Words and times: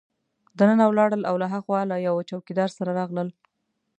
دننه 0.59 0.85
ولاړل 0.87 1.21
او 1.29 1.35
له 1.41 1.47
هاخوا 1.53 1.79
له 1.91 1.95
یوه 2.07 2.21
چوکیدار 2.29 2.69
سره 2.77 2.91
راغلل. 2.99 3.29